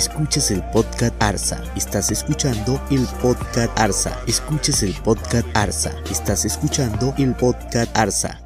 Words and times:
Escuches 0.00 0.50
el 0.50 0.62
podcast 0.70 1.14
Arsa. 1.22 1.62
Estás 1.76 2.10
escuchando 2.10 2.80
el 2.90 3.06
podcast 3.20 3.78
Arsa. 3.78 4.18
Escuches 4.26 4.82
el 4.82 4.94
podcast 4.94 5.46
Arsa. 5.54 5.92
Estás 6.10 6.46
escuchando 6.46 7.12
el 7.18 7.34
podcast 7.34 7.94
Arsa. 7.94 8.40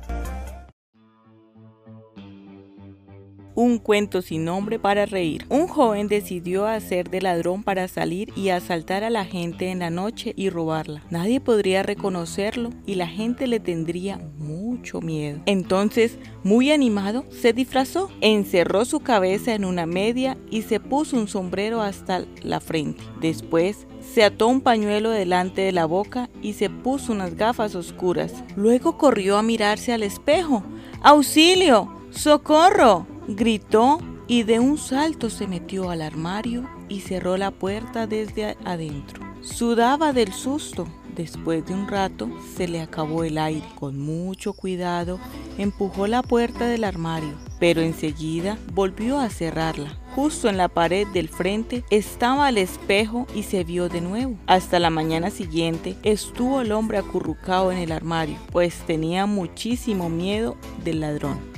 Un 3.57 3.79
cuento 3.79 4.21
sin 4.21 4.45
nombre 4.45 4.79
para 4.81 5.07
reír. 5.07 5.47
Un 5.49 5.69
joven 5.69 6.09
decidió 6.09 6.67
hacer 6.67 7.09
de 7.09 7.23
ladrón 7.23 7.63
para 7.63 7.87
salir 7.87 8.33
y 8.37 8.49
asaltar 8.49 9.05
a 9.05 9.11
la 9.11 9.25
gente 9.25 9.71
en 9.71 9.79
la 9.79 9.91
noche 9.91 10.33
y 10.37 10.51
robarla. 10.51 11.03
Nadie 11.11 11.41
podría 11.41 11.85
reconocerlo 11.85 12.71
y 12.85 12.97
la 12.97 13.07
gente 13.07 13.47
le 13.47 13.61
tendría 13.61 14.19
mucho 14.39 15.01
miedo. 15.01 15.41
Entonces, 15.47 16.19
muy 16.43 16.73
animado, 16.73 17.25
se 17.31 17.53
disfrazó, 17.53 18.11
encerró 18.21 18.85
su 18.85 19.01
cabeza 19.01 19.55
en 19.55 19.65
una 19.65 19.87
media 19.87 20.37
y 20.51 20.63
se 20.63 20.81
puso 20.81 21.17
un 21.17 21.29
sombrero 21.29 21.81
hasta 21.81 22.25
la 22.43 22.59
frente. 22.59 23.03
Después, 23.21 23.87
se 24.01 24.25
ató 24.25 24.49
un 24.49 24.61
pañuelo 24.61 25.11
delante 25.11 25.63
de 25.63 25.73
la 25.73 25.87
boca 25.87 26.29
y 26.43 26.55
se 26.55 26.71
puso 26.71 27.13
unas 27.13 27.37
gafas 27.37 27.77
oscuras. 27.77 28.33
Luego 28.57 28.99
corrió 28.99 29.39
a 29.39 29.43
mirarse 29.43 29.93
al 29.93 30.03
espejo. 30.03 30.65
¡Auxilio! 31.03 31.89
¡Socorro! 32.11 33.14
Gritó 33.27 34.01
y 34.27 34.43
de 34.43 34.61
un 34.61 34.77
salto 34.77 35.31
se 35.31 35.47
metió 35.47 35.89
al 35.91 36.03
armario 36.03 36.69
y 36.89 37.01
cerró 37.01 37.39
la 37.39 37.51
puerta 37.51 38.07
desde 38.07 38.57
adentro. 38.65 39.25
Sudaba 39.41 40.13
del 40.13 40.33
susto. 40.33 40.87
Después 41.15 41.65
de 41.65 41.75
un 41.75 41.87
rato 41.87 42.29
se 42.57 42.67
le 42.67 42.81
acabó 42.81 43.23
el 43.23 43.39
aire. 43.39 43.65
Con 43.77 44.01
mucho 44.01 44.53
cuidado 44.53 45.21
empujó 45.59 46.09
la 46.09 46.23
puerta 46.23 46.67
del 46.67 46.83
armario, 46.83 47.35
pero 47.61 47.83
enseguida 47.83 48.59
volvió 48.73 49.21
a 49.21 49.31
cerrarla. 49.31 49.97
Justo 50.17 50.49
en 50.49 50.57
la 50.57 50.69
pared 50.69 51.07
del 51.09 51.29
frente 51.29 51.85
estaba 51.91 52.49
el 52.49 52.59
espejo 52.59 53.29
y 53.35 53.45
se 53.45 53.63
vio 53.63 53.89
de 53.89 54.01
nuevo. 54.01 54.37
Hasta 54.47 54.81
la 54.81 54.91
mañana 54.91 55.31
siguiente 55.31 55.97
estuvo 56.03 56.61
el 56.61 56.73
hombre 56.73 56.99
acurrucado 56.99 57.71
en 57.71 57.79
el 57.79 57.93
armario, 57.93 58.37
pues 58.51 58.75
tenía 58.87 59.27
muchísimo 59.27 60.11
miedo 60.11 60.57
del 60.83 61.01
ladrón. 61.01 61.54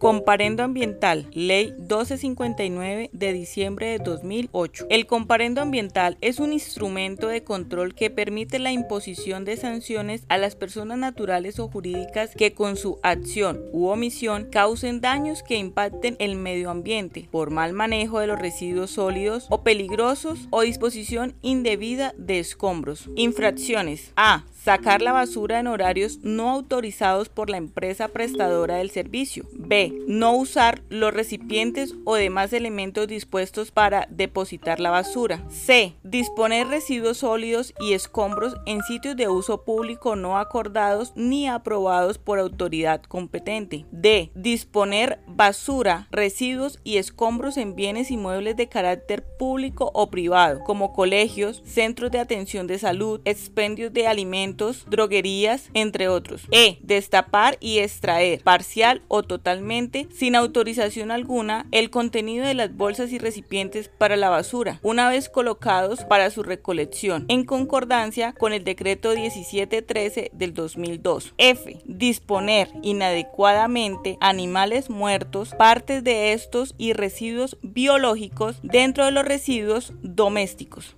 Comparendo 0.00 0.62
ambiental, 0.62 1.26
Ley 1.34 1.72
1259 1.72 3.10
de 3.12 3.32
diciembre 3.34 3.88
de 3.88 3.98
2008. 3.98 4.86
El 4.88 5.06
comparendo 5.06 5.60
ambiental 5.60 6.16
es 6.22 6.40
un 6.40 6.54
instrumento 6.54 7.28
de 7.28 7.44
control 7.44 7.94
que 7.94 8.08
permite 8.08 8.58
la 8.58 8.72
imposición 8.72 9.44
de 9.44 9.58
sanciones 9.58 10.24
a 10.30 10.38
las 10.38 10.56
personas 10.56 10.96
naturales 10.96 11.58
o 11.58 11.68
jurídicas 11.68 12.30
que 12.34 12.54
con 12.54 12.78
su 12.78 12.98
acción 13.02 13.60
u 13.72 13.88
omisión 13.88 14.48
causen 14.50 15.02
daños 15.02 15.42
que 15.42 15.58
impacten 15.58 16.16
el 16.18 16.34
medio 16.34 16.70
ambiente 16.70 17.28
por 17.30 17.50
mal 17.50 17.74
manejo 17.74 18.20
de 18.20 18.26
los 18.26 18.38
residuos 18.38 18.92
sólidos 18.92 19.48
o 19.50 19.62
peligrosos 19.62 20.48
o 20.48 20.62
disposición 20.62 21.34
indebida 21.42 22.14
de 22.16 22.38
escombros. 22.38 23.10
Infracciones. 23.16 24.12
A. 24.16 24.46
Sacar 24.64 25.00
la 25.00 25.12
basura 25.12 25.58
en 25.58 25.66
horarios 25.66 26.18
no 26.22 26.50
autorizados 26.50 27.30
por 27.30 27.48
la 27.48 27.56
empresa 27.56 28.08
prestadora 28.08 28.76
del 28.76 28.90
servicio. 28.90 29.46
B. 29.52 29.89
No 30.06 30.32
usar 30.32 30.82
los 30.88 31.12
recipientes 31.12 31.94
o 32.04 32.14
demás 32.14 32.52
elementos 32.52 33.08
dispuestos 33.08 33.70
para 33.70 34.06
depositar 34.10 34.80
la 34.80 34.90
basura. 34.90 35.44
C. 35.48 35.94
Disponer 36.02 36.68
residuos 36.68 37.18
sólidos 37.18 37.74
y 37.80 37.92
escombros 37.92 38.56
en 38.66 38.82
sitios 38.82 39.16
de 39.16 39.28
uso 39.28 39.64
público 39.64 40.16
no 40.16 40.38
acordados 40.38 41.12
ni 41.14 41.48
aprobados 41.48 42.18
por 42.18 42.38
autoridad 42.38 43.02
competente. 43.02 43.86
D. 43.90 44.30
Disponer 44.34 45.20
basura, 45.26 46.08
residuos 46.10 46.78
y 46.84 46.96
escombros 46.96 47.56
en 47.56 47.74
bienes 47.74 48.10
y 48.10 48.16
muebles 48.16 48.56
de 48.56 48.68
carácter 48.68 49.24
público 49.38 49.90
o 49.94 50.10
privado, 50.10 50.60
como 50.64 50.92
colegios, 50.92 51.62
centros 51.64 52.10
de 52.10 52.18
atención 52.18 52.66
de 52.66 52.78
salud, 52.78 53.20
expendios 53.24 53.92
de 53.92 54.06
alimentos, 54.06 54.86
droguerías, 54.88 55.70
entre 55.74 56.08
otros. 56.08 56.42
E. 56.50 56.78
Destapar 56.82 57.56
y 57.60 57.78
extraer, 57.78 58.42
parcial 58.42 59.02
o 59.08 59.22
totalmente, 59.22 59.79
sin 60.12 60.36
autorización 60.36 61.10
alguna, 61.10 61.66
el 61.72 61.88
contenido 61.88 62.46
de 62.46 62.54
las 62.54 62.76
bolsas 62.76 63.12
y 63.12 63.18
recipientes 63.18 63.88
para 63.88 64.16
la 64.16 64.28
basura, 64.28 64.78
una 64.82 65.08
vez 65.08 65.28
colocados 65.28 66.04
para 66.04 66.30
su 66.30 66.42
recolección, 66.42 67.24
en 67.28 67.44
concordancia 67.44 68.34
con 68.34 68.52
el 68.52 68.62
decreto 68.62 69.14
1713 69.14 70.30
del 70.34 70.52
2002. 70.52 71.32
F. 71.38 71.78
Disponer 71.86 72.68
inadecuadamente 72.82 74.18
animales 74.20 74.90
muertos, 74.90 75.54
partes 75.54 76.04
de 76.04 76.32
estos 76.32 76.74
y 76.76 76.92
residuos 76.92 77.56
biológicos 77.62 78.56
dentro 78.62 79.06
de 79.06 79.12
los 79.12 79.24
residuos 79.24 79.94
domésticos. 80.02 80.96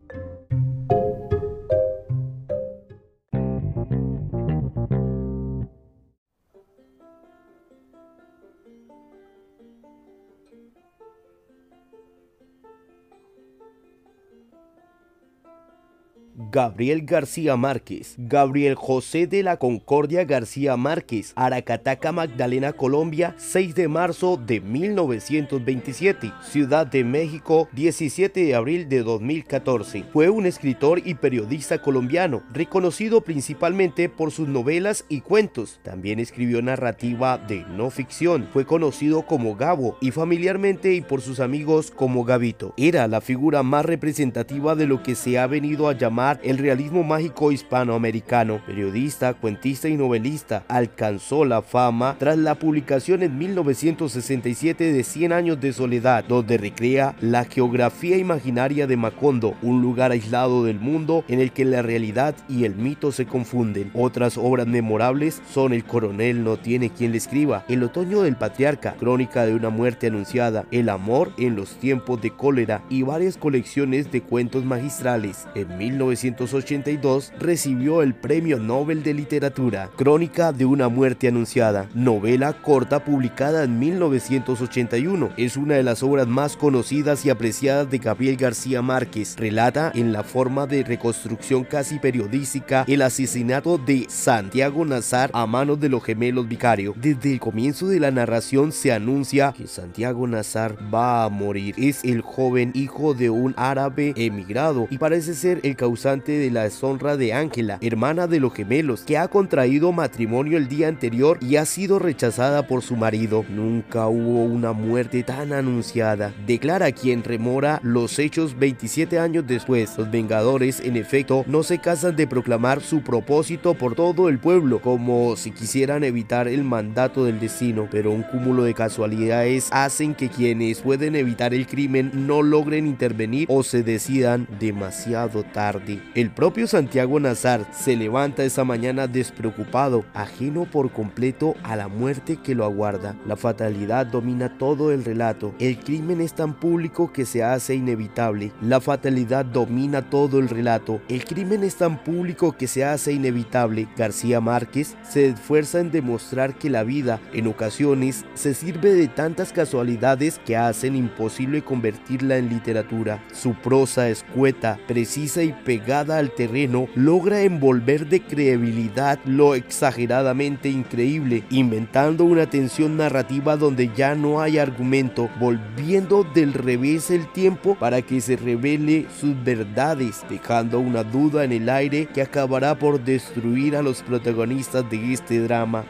Gabriel 16.35 17.03
García 17.03 17.57
Márquez, 17.57 18.15
Gabriel 18.17 18.75
José 18.75 19.27
de 19.27 19.43
la 19.43 19.59
Concordia 19.59 20.25
García 20.25 20.79
Márquez, 20.79 21.33
Aracataca, 21.37 22.11
Magdalena, 22.11 22.73
Colombia, 22.73 23.35
6 23.37 23.75
de 23.75 23.89
marzo 23.89 24.39
de 24.39 24.63
1927, 24.63 26.33
Ciudad 26.43 26.87
de 26.87 27.05
México, 27.05 27.69
17 27.73 28.47
de 28.47 28.55
abril 28.55 28.89
de 28.89 29.03
2014. 29.03 30.05
Fue 30.11 30.31
un 30.31 30.47
escritor 30.47 31.03
y 31.05 31.15
periodista 31.15 31.83
colombiano, 31.83 32.43
reconocido 32.51 33.21
principalmente 33.21 34.09
por 34.09 34.31
sus 34.31 34.49
novelas 34.49 35.05
y 35.11 35.21
cuentos. 35.21 35.81
También 35.83 36.19
escribió 36.19 36.63
narrativa 36.63 37.37
de 37.37 37.67
no 37.77 37.91
ficción. 37.91 38.49
Fue 38.55 38.65
conocido 38.65 39.27
como 39.27 39.55
Gabo 39.55 39.99
y 40.01 40.13
familiarmente 40.13 40.95
y 40.95 41.03
por 41.03 41.21
sus 41.21 41.41
amigos 41.41 41.91
como 41.91 42.25
Gabito. 42.25 42.73
Era 42.79 43.07
la 43.07 43.21
figura 43.21 43.63
más 43.63 43.85
representativa 43.85 44.75
de 44.75 44.87
lo 44.87 45.03
que 45.03 45.15
se 45.15 45.39
ha 45.39 45.47
venido 45.47 45.91
a 45.91 45.93
llamar 45.93 46.22
el 46.43 46.59
realismo 46.59 47.03
mágico 47.03 47.51
hispanoamericano. 47.51 48.61
Periodista, 48.65 49.35
cuentista 49.35 49.89
y 49.89 49.97
novelista, 49.97 50.65
alcanzó 50.69 51.45
la 51.45 51.63
fama 51.63 52.17
tras 52.19 52.39
la 52.39 52.55
publicación 52.55 53.23
en 53.23 53.37
1967 53.37 54.93
de 54.93 55.03
100 55.03 55.33
años 55.33 55.61
de 55.61 55.73
soledad, 55.73 56.25
donde 56.25 56.59
recrea 56.59 57.17
la 57.21 57.45
geografía 57.45 58.17
imaginaria 58.17 58.87
de 58.87 58.97
Macondo, 58.97 59.57
un 59.63 59.83
lugar 59.83 60.13
aislado 60.13 60.65
del 60.65 60.79
mundo 60.79 61.25
en 61.29 61.41
el 61.41 61.51
que 61.51 61.65
la 61.65 61.83
realidad 61.83 62.37
y 62.49 62.65
el 62.65 62.77
mito 62.77 63.11
se 63.11 63.27
confunden. 63.27 63.91
Otras 63.95 64.39
obras 64.39 64.67
memorables 64.67 65.43
son 65.51 65.73
El 65.73 65.85
coronel 65.85 66.45
no 66.45 66.57
tiene 66.57 66.91
quien 66.91 67.11
le 67.11 67.19
escriba, 67.19 67.65
El 67.69 67.83
otoño 67.83 68.23
del 68.23 68.37
patriarca, 68.37 68.95
Crónica 68.99 69.45
de 69.45 69.55
una 69.55 69.71
muerte 69.71 70.07
anunciada, 70.07 70.67
El 70.71 70.89
amor 70.89 71.33
en 71.39 71.57
los 71.57 71.71
tiempos 71.77 72.23
de 72.23 72.31
cólera 72.31 72.83
y 72.89 73.03
varias 73.03 73.37
colecciones 73.37 74.13
de 74.13 74.23
cuentos 74.23 74.65
magistrales. 74.65 75.49
En 75.55 75.79
19 75.79 76.12
1982 76.13 77.33
recibió 77.39 78.03
el 78.03 78.15
Premio 78.15 78.59
Nobel 78.59 79.03
de 79.03 79.15
Literatura, 79.15 79.89
Crónica 79.97 80.53
de 80.53 80.67
una 80.67 80.89
muerte 80.89 81.29
anunciada, 81.29 81.89
novela 81.95 82.53
corta 82.53 83.03
publicada 83.03 83.65
en 83.65 83.79
1981. 83.79 85.31
Es 85.39 85.57
una 85.57 85.75
de 85.75 85.83
las 85.83 86.03
obras 86.03 86.27
más 86.27 86.57
conocidas 86.57 87.25
y 87.25 87.31
apreciadas 87.31 87.91
de 87.91 87.99
Gabriel 87.99 88.37
García 88.37 88.83
Márquez. 88.83 89.37
Relata 89.39 89.91
en 89.95 90.13
la 90.13 90.23
forma 90.23 90.67
de 90.67 90.85
reconstrucción 90.85 91.65
casi 91.65 91.99
periodística 91.99 92.85
el 92.87 93.01
asesinato 93.01 93.79
de 93.79 94.07
Santiago 94.11 94.85
Nazar 94.85 95.31
a 95.33 95.47
manos 95.47 95.81
de 95.81 95.89
los 95.89 96.05
gemelos 96.05 96.47
Vicario. 96.47 96.95
Desde 96.97 97.33
el 97.33 97.41
comienzo 97.41 97.89
de 97.89 98.01
la 98.01 98.11
narración 98.11 98.73
se 98.73 98.93
anuncia 98.93 99.55
que 99.57 99.67
Santiago 99.67 100.27
Nazar 100.27 100.77
va 100.93 101.25
a 101.25 101.31
morir. 101.31 101.75
Es 101.79 102.05
el 102.05 102.21
joven 102.21 102.73
hijo 102.75 103.15
de 103.15 103.31
un 103.31 103.55
árabe 103.57 104.13
emigrado 104.17 104.89
y 104.91 104.99
parece 104.99 105.35
ser 105.35 105.61
el 105.63 105.75
causante 105.75 106.02
de 106.03 106.51
la 106.51 106.65
deshonra 106.65 107.17
de 107.17 107.33
Ángela, 107.33 107.79
hermana 107.81 108.27
de 108.27 108.41
los 108.41 108.53
gemelos, 108.53 109.03
que 109.03 109.19
ha 109.19 109.29
contraído 109.29 109.93
matrimonio 109.93 110.59
el 110.59 110.67
día 110.67 110.89
anterior 110.89 111.39
y 111.41 111.55
ha 111.55 111.65
sido 111.65 112.01
rechazada 112.01 112.67
por 112.67 112.83
su 112.83 112.97
marido. 112.97 113.45
Nunca 113.49 114.09
hubo 114.09 114.43
una 114.43 114.73
muerte 114.73 115.23
tan 115.23 115.53
anunciada. 115.53 116.35
Declara 116.45 116.91
quien 116.91 117.23
remora 117.23 117.79
los 117.85 118.19
hechos 118.19 118.59
27 118.59 119.21
años 119.21 119.47
después. 119.47 119.97
Los 119.97 120.11
Vengadores, 120.11 120.81
en 120.81 120.97
efecto, 120.97 121.45
no 121.47 121.63
se 121.63 121.79
casan 121.79 122.17
de 122.17 122.27
proclamar 122.27 122.81
su 122.81 123.03
propósito 123.03 123.75
por 123.75 123.95
todo 123.95 124.29
el 124.29 124.41
pueblo, 124.41 124.83
como 124.83 125.37
si 125.37 125.53
quisieran 125.53 126.03
evitar 126.03 126.49
el 126.49 126.65
mandato 126.65 127.25
del 127.25 127.39
destino, 127.39 127.87
pero 127.89 128.11
un 128.11 128.25
cúmulo 128.25 128.65
de 128.65 128.75
casualidades 128.75 129.69
hacen 129.71 130.17
que 130.17 130.29
quienes 130.29 130.81
pueden 130.81 131.15
evitar 131.15 131.55
el 131.55 131.69
crimen 131.69 132.11
no 132.27 132.43
logren 132.43 132.89
intervenir 132.89 133.47
o 133.49 133.63
se 133.63 133.85
decidan 133.85 134.49
demasiado 134.59 135.45
tarde. 135.45 135.92
El 136.15 136.31
propio 136.31 136.67
Santiago 136.67 137.21
Nazar 137.21 137.67
se 137.73 137.97
levanta 137.97 138.45
esa 138.45 138.65
mañana 138.65 139.07
despreocupado, 139.07 140.05
ajeno 140.15 140.65
por 140.65 140.91
completo 140.91 141.55
a 141.63 141.77
la 141.77 141.89
muerte 141.89 142.39
que 142.43 142.55
lo 142.55 142.65
aguarda. 142.65 143.17
La 143.27 143.37
fatalidad 143.37 144.07
domina 144.07 144.57
todo 144.57 144.93
el 144.93 145.05
relato. 145.05 145.55
El 145.59 145.79
crimen 145.79 146.21
es 146.21 146.35
tan 146.35 146.55
público 146.55 147.13
que 147.13 147.27
se 147.27 147.43
hace 147.43 147.75
inevitable. 147.75 148.53
La 148.63 148.81
fatalidad 148.81 149.45
domina 149.45 150.09
todo 150.09 150.39
el 150.39 150.49
relato. 150.49 151.01
El 151.09 151.25
crimen 151.25 151.65
es 151.65 151.77
tan 151.77 152.03
público 152.03 152.53
que 152.53 152.67
se 152.67 152.85
hace 152.85 153.13
inevitable. 153.13 153.89
García 153.97 154.41
Márquez 154.41 154.97
se 155.03 155.27
esfuerza 155.27 155.81
en 155.81 155.91
demostrar 155.91 156.55
que 156.55 156.71
la 156.71 156.85
vida 156.85 157.21
en 157.33 157.47
ocasiones 157.47 158.25
se 158.35 158.55
sirve 158.55 158.95
de 158.95 159.09
tantas 159.09 159.53
casualidades 159.53 160.41
que 160.45 160.57
hacen 160.57 160.97
imposible 160.97 161.63
convertirla 161.63 162.39
en 162.39 162.49
literatura. 162.49 163.23
Su 163.33 163.55
prosa 163.55 164.09
escueta, 164.09 164.79
precisa 164.87 165.43
y 165.43 165.53
pegada 165.53 165.82
al 165.91 166.31
terreno 166.31 166.87
logra 166.95 167.43
envolver 167.43 168.07
de 168.07 168.21
credibilidad 168.21 169.19
lo 169.25 169.55
exageradamente 169.55 170.69
increíble, 170.69 171.43
inventando 171.51 172.25
una 172.25 172.49
tensión 172.49 172.97
narrativa 172.97 173.57
donde 173.57 173.91
ya 173.97 174.15
no 174.15 174.41
hay 174.41 174.59
argumento, 174.59 175.29
volviendo 175.41 176.25
del 176.25 176.53
revés 176.53 177.11
el 177.11 177.27
tiempo 177.33 177.75
para 177.75 178.01
que 178.01 178.21
se 178.21 178.37
revele 178.37 179.07
sus 179.21 179.35
verdades, 179.43 180.25
dejando 180.31 180.79
una 180.79 181.03
duda 181.03 181.45
en 181.45 181.53
el 181.53 181.69
aire 181.69 182.07
que 182.07 182.23
acabará 182.23 182.79
por 182.79 183.03
destruir 183.03 183.77
a 183.77 183.83
los 183.83 184.03
protagonistas 184.03 184.89
de 184.89 185.13
este 185.13 185.41
drama. 185.41 185.85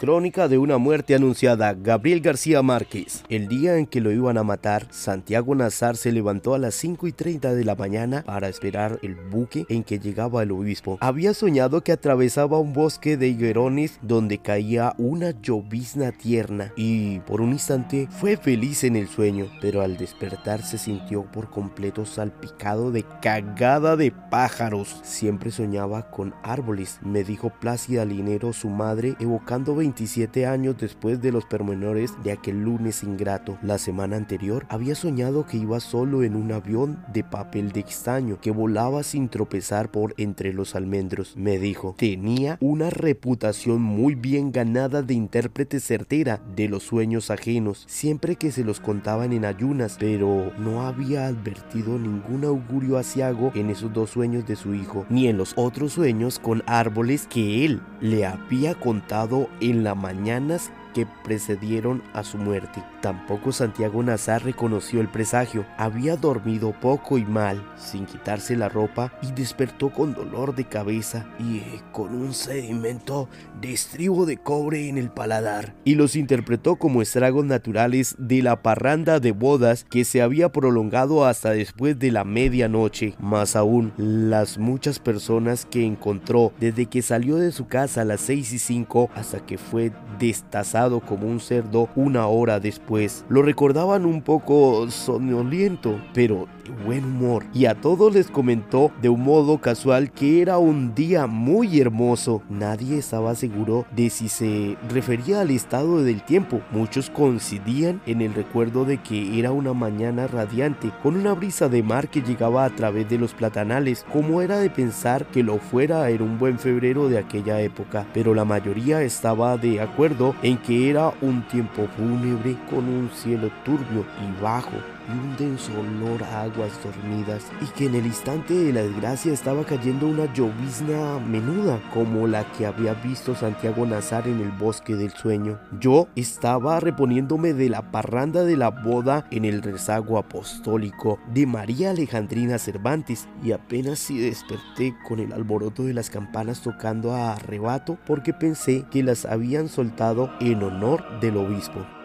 Crónica 0.00 0.48
de 0.48 0.56
una 0.56 0.78
muerte 0.78 1.14
anunciada, 1.14 1.74
Gabriel 1.74 2.22
García 2.22 2.62
Márquez. 2.62 3.22
El 3.28 3.48
día 3.48 3.76
en 3.76 3.84
que 3.84 4.00
lo 4.00 4.10
iban 4.10 4.38
a 4.38 4.42
matar, 4.42 4.86
Santiago 4.88 5.54
Nazar 5.54 5.94
se 5.94 6.10
levantó 6.10 6.54
a 6.54 6.58
las 6.58 6.74
5 6.76 7.06
y 7.06 7.12
30 7.12 7.52
de 7.52 7.64
la 7.66 7.74
mañana 7.74 8.22
para 8.22 8.48
esperar 8.48 8.98
el 9.02 9.14
buque 9.14 9.66
en 9.68 9.84
que 9.84 9.98
llegaba 9.98 10.42
el 10.42 10.52
obispo. 10.52 10.96
Había 11.02 11.34
soñado 11.34 11.82
que 11.82 11.92
atravesaba 11.92 12.58
un 12.58 12.72
bosque 12.72 13.18
de 13.18 13.28
higuerones 13.28 13.98
donde 14.00 14.38
caía 14.38 14.94
una 14.96 15.38
llovizna 15.38 16.12
tierna 16.12 16.72
y 16.76 17.18
por 17.18 17.42
un 17.42 17.52
instante 17.52 18.08
fue 18.10 18.38
feliz 18.38 18.84
en 18.84 18.96
el 18.96 19.06
sueño, 19.06 19.48
pero 19.60 19.82
al 19.82 19.98
despertar 19.98 20.62
se 20.62 20.78
sintió 20.78 21.24
por 21.24 21.50
completo 21.50 22.06
salpicado 22.06 22.90
de 22.90 23.04
cagada 23.20 23.96
de 23.96 24.12
pájaros. 24.12 24.98
Siempre 25.02 25.50
soñaba 25.50 26.10
con 26.10 26.32
árboles, 26.42 27.00
me 27.02 27.22
dijo 27.22 27.50
Plácida 27.50 28.06
Linero 28.06 28.54
su 28.54 28.70
madre, 28.70 29.14
evocando 29.20 29.74
27 29.90 30.46
años 30.46 30.76
después 30.78 31.20
de 31.20 31.32
los 31.32 31.44
pormenores 31.46 32.12
de 32.22 32.30
aquel 32.30 32.62
lunes 32.62 33.02
ingrato. 33.02 33.58
La 33.60 33.76
semana 33.76 34.14
anterior 34.14 34.64
había 34.68 34.94
soñado 34.94 35.46
que 35.46 35.56
iba 35.56 35.80
solo 35.80 36.22
en 36.22 36.36
un 36.36 36.52
avión 36.52 37.04
de 37.12 37.24
papel 37.24 37.72
de 37.72 37.80
extraño 37.80 38.38
que 38.40 38.52
volaba 38.52 39.02
sin 39.02 39.28
tropezar 39.28 39.90
por 39.90 40.14
entre 40.16 40.52
los 40.52 40.76
almendros. 40.76 41.36
Me 41.36 41.58
dijo, 41.58 41.96
tenía 41.98 42.56
una 42.60 42.88
reputación 42.88 43.82
muy 43.82 44.14
bien 44.14 44.52
ganada 44.52 45.02
de 45.02 45.14
intérprete 45.14 45.80
certera 45.80 46.40
de 46.54 46.68
los 46.68 46.84
sueños 46.84 47.28
ajenos, 47.32 47.82
siempre 47.88 48.36
que 48.36 48.52
se 48.52 48.62
los 48.62 48.78
contaban 48.78 49.32
en 49.32 49.44
ayunas, 49.44 49.96
pero 49.98 50.52
no 50.56 50.82
había 50.86 51.26
advertido 51.26 51.98
ningún 51.98 52.44
augurio 52.44 52.96
asiago 52.96 53.50
en 53.56 53.70
esos 53.70 53.92
dos 53.92 54.10
sueños 54.10 54.46
de 54.46 54.54
su 54.54 54.72
hijo, 54.72 55.04
ni 55.10 55.26
en 55.26 55.36
los 55.36 55.52
otros 55.56 55.94
sueños 55.94 56.38
con 56.38 56.62
árboles 56.66 57.26
que 57.26 57.64
él 57.64 57.80
le 58.00 58.24
había 58.24 58.76
contado 58.76 59.48
en 59.60 59.79
las 59.84 59.96
mañanas 59.96 60.70
que 60.92 61.06
precedieron 61.24 62.02
a 62.12 62.24
su 62.24 62.38
muerte. 62.38 62.82
Tampoco 63.00 63.52
Santiago 63.52 64.02
Nazar 64.02 64.44
reconoció 64.44 65.00
el 65.00 65.08
presagio. 65.08 65.64
Había 65.76 66.16
dormido 66.16 66.72
poco 66.72 67.18
y 67.18 67.24
mal, 67.24 67.62
sin 67.76 68.06
quitarse 68.06 68.56
la 68.56 68.68
ropa, 68.68 69.12
y 69.22 69.32
despertó 69.32 69.90
con 69.90 70.14
dolor 70.14 70.54
de 70.54 70.64
cabeza 70.64 71.26
y 71.38 71.58
eh, 71.58 71.80
con 71.92 72.14
un 72.14 72.34
sedimento 72.34 73.28
de 73.60 73.72
estribo 73.72 74.26
de 74.26 74.36
cobre 74.36 74.88
en 74.88 74.98
el 74.98 75.10
paladar. 75.10 75.74
Y 75.84 75.94
los 75.94 76.16
interpretó 76.16 76.76
como 76.76 77.02
estragos 77.02 77.44
naturales 77.44 78.16
de 78.18 78.42
la 78.42 78.62
parranda 78.62 79.20
de 79.20 79.32
bodas 79.32 79.84
que 79.84 80.04
se 80.04 80.22
había 80.22 80.50
prolongado 80.50 81.24
hasta 81.24 81.50
después 81.50 81.98
de 81.98 82.12
la 82.12 82.24
medianoche. 82.24 83.14
Más 83.18 83.56
aún, 83.56 83.92
las 83.96 84.58
muchas 84.58 84.98
personas 84.98 85.66
que 85.66 85.84
encontró 85.84 86.52
desde 86.60 86.86
que 86.86 87.02
salió 87.02 87.36
de 87.36 87.52
su 87.52 87.66
casa 87.66 88.02
a 88.02 88.04
las 88.04 88.20
6 88.22 88.52
y 88.52 88.58
5 88.58 89.10
hasta 89.14 89.40
que 89.40 89.58
fue 89.58 89.92
destazado 90.18 90.79
como 90.88 91.26
un 91.26 91.40
cerdo 91.40 91.90
una 91.94 92.26
hora 92.26 92.58
después. 92.58 93.24
Lo 93.28 93.42
recordaban 93.42 94.06
un 94.06 94.22
poco 94.22 94.90
sonoliento, 94.90 96.00
pero 96.14 96.48
buen 96.84 97.04
humor 97.04 97.44
y 97.52 97.66
a 97.66 97.74
todos 97.74 98.14
les 98.14 98.30
comentó 98.30 98.92
de 99.02 99.08
un 99.08 99.22
modo 99.22 99.58
casual 99.58 100.12
que 100.12 100.40
era 100.40 100.58
un 100.58 100.94
día 100.94 101.26
muy 101.26 101.80
hermoso. 101.80 102.42
Nadie 102.48 102.98
estaba 102.98 103.34
seguro 103.34 103.86
de 103.94 104.10
si 104.10 104.28
se 104.28 104.76
refería 104.88 105.40
al 105.40 105.50
estado 105.50 106.02
del 106.02 106.22
tiempo. 106.22 106.60
Muchos 106.70 107.10
coincidían 107.10 108.00
en 108.06 108.22
el 108.22 108.34
recuerdo 108.34 108.84
de 108.84 108.98
que 108.98 109.38
era 109.38 109.52
una 109.52 109.74
mañana 109.74 110.26
radiante 110.26 110.92
con 111.02 111.16
una 111.16 111.34
brisa 111.34 111.68
de 111.68 111.82
mar 111.82 112.08
que 112.08 112.22
llegaba 112.22 112.64
a 112.64 112.70
través 112.70 113.08
de 113.08 113.18
los 113.18 113.34
platanales, 113.34 114.06
como 114.12 114.40
era 114.40 114.58
de 114.58 114.70
pensar 114.70 115.26
que 115.26 115.42
lo 115.42 115.58
fuera 115.58 116.08
en 116.10 116.22
un 116.22 116.38
buen 116.38 116.58
febrero 116.58 117.08
de 117.08 117.18
aquella 117.18 117.60
época, 117.60 118.06
pero 118.14 118.34
la 118.34 118.44
mayoría 118.44 119.02
estaba 119.02 119.56
de 119.56 119.80
acuerdo 119.80 120.34
en 120.42 120.56
era 120.70 121.12
un 121.20 121.42
tiempo 121.48 121.88
fúnebre 121.96 122.56
con 122.70 122.88
un 122.88 123.10
cielo 123.10 123.50
turbio 123.64 124.04
y 124.22 124.42
bajo 124.42 124.72
y 125.10 125.18
un 125.18 125.36
denso 125.36 125.72
olor 125.78 126.22
a 126.22 126.42
aguas 126.42 126.72
dormidas 126.82 127.46
y 127.60 127.66
que 127.76 127.86
en 127.86 127.94
el 127.96 128.06
instante 128.06 128.54
de 128.54 128.72
la 128.72 128.82
desgracia 128.82 129.32
estaba 129.32 129.64
cayendo 129.64 130.06
una 130.06 130.32
llovizna 130.32 131.18
menuda 131.18 131.80
como 131.92 132.26
la 132.26 132.44
que 132.52 132.66
había 132.66 132.94
visto 132.94 133.34
Santiago 133.34 133.86
Nazar 133.86 134.28
en 134.28 134.40
el 134.40 134.50
bosque 134.50 134.94
del 134.94 135.10
sueño. 135.10 135.58
Yo 135.80 136.08
estaba 136.16 136.80
reponiéndome 136.80 137.52
de 137.52 137.68
la 137.68 137.90
parranda 137.90 138.44
de 138.44 138.56
la 138.56 138.70
boda 138.70 139.26
en 139.30 139.44
el 139.44 139.62
rezago 139.62 140.18
apostólico 140.18 141.18
de 141.32 141.46
María 141.46 141.90
Alejandrina 141.90 142.58
Cervantes 142.58 143.28
y 143.42 143.52
apenas 143.52 143.98
si 143.98 144.18
desperté 144.18 144.94
con 145.08 145.18
el 145.20 145.32
alboroto 145.32 145.84
de 145.84 145.94
las 145.94 146.10
campanas 146.10 146.60
tocando 146.60 147.12
a 147.12 147.32
arrebato 147.32 147.98
porque 148.06 148.32
pensé 148.32 148.84
que 148.90 149.02
las 149.02 149.24
habían 149.24 149.68
soltado 149.68 150.30
en 150.40 150.62
honor 150.62 151.20
del 151.20 151.36
obispo. 151.36 151.99